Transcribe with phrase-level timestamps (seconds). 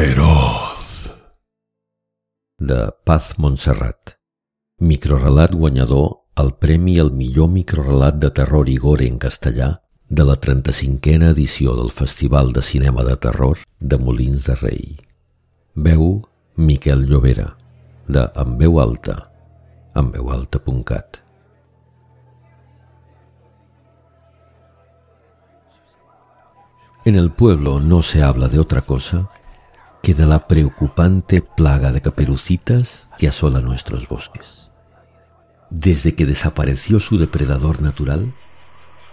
[0.00, 1.10] feroz.
[2.56, 4.16] De Paz Montserrat.
[4.78, 9.66] Microrelat guanyador al Premi al millor microrelat de terror i gore en castellà
[10.08, 14.86] de la 35a edició del Festival de Cinema de Terror de Molins de Rei.
[15.74, 16.06] Veu
[16.56, 17.50] Miquel Llobera,
[18.08, 19.16] de En veu alta,
[19.94, 21.18] enveualta.cat.
[27.04, 29.28] En el pueblo no se habla de otra cosa
[30.02, 34.68] que de la preocupante plaga de caperucitas que asola nuestros bosques.
[35.70, 38.34] Desde que desapareció su depredador natural,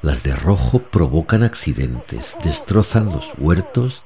[0.02, 4.04] las de rojo provocan accidentes, destrozan los huertos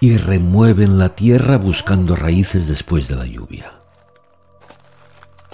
[0.00, 3.72] y remueven la tierra buscando raíces después de la lluvia.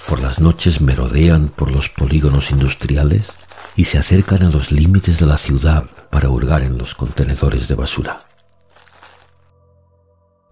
[0.09, 3.39] Por las noches merodean por los polígonos industriales
[3.75, 7.75] y se acercan a los límites de la ciudad para hurgar en los contenedores de
[7.75, 8.27] basura.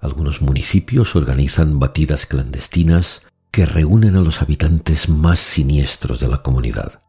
[0.04, 7.00] Algunos municipios organizan batidas clandestinas que reúnen a los habitantes más siniestros de la comunidad.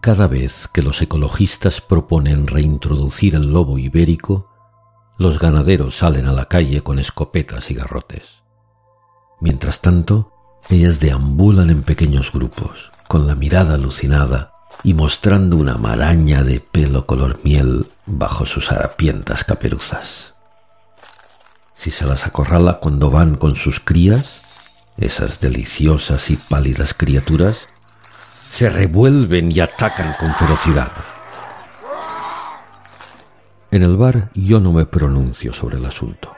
[0.00, 4.48] Cada vez que los ecologistas proponen reintroducir el lobo ibérico,
[5.18, 8.42] los ganaderos salen a la calle con escopetas y garrotes.
[9.38, 10.32] Mientras tanto,
[10.70, 17.04] ellas deambulan en pequeños grupos, con la mirada alucinada y mostrando una maraña de pelo
[17.04, 20.33] color miel bajo sus harapientas caperuzas.
[21.74, 24.42] Si se las acorrala cuando van con sus crías,
[24.96, 27.68] esas deliciosas y pálidas criaturas
[28.48, 30.92] se revuelven y atacan con ferocidad.
[33.72, 36.32] En el bar yo no me pronuncio sobre el asunto,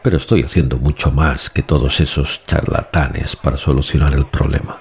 [0.00, 4.80] pero estoy haciendo mucho más que todos esos charlatanes para solucionar el problema.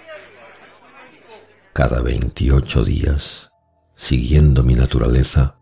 [1.73, 3.49] Cada veintiocho días,
[3.95, 5.55] siguiendo mi naturaleza,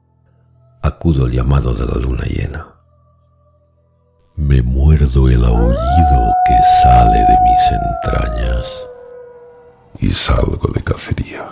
[0.81, 2.78] acudo al llamado de la luna llena.
[4.39, 8.65] Me muerdo el aullido que sale de mis entrañas
[9.99, 11.45] y salgo de cacería.